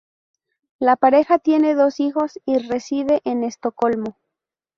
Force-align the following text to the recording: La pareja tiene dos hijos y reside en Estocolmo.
La 0.79 0.95
pareja 0.95 1.37
tiene 1.37 1.75
dos 1.75 1.99
hijos 1.99 2.39
y 2.47 2.57
reside 2.57 3.21
en 3.23 3.43
Estocolmo. 3.43 4.17